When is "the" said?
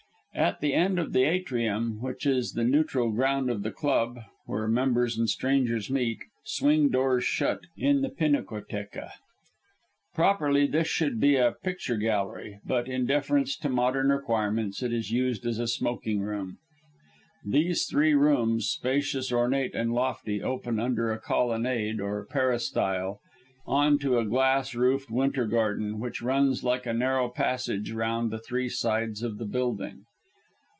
0.61-0.73, 1.11-1.23, 2.53-2.63, 3.63-3.69, 8.01-8.07, 28.31-28.39, 29.37-29.45